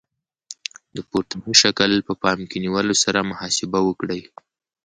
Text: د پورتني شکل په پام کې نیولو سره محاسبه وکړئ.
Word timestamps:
د 0.95 0.97
پورتني 1.09 1.53
شکل 1.61 1.91
په 2.07 2.13
پام 2.23 2.39
کې 2.49 2.57
نیولو 2.65 2.95
سره 3.03 3.27
محاسبه 3.31 3.79
وکړئ. 3.83 4.21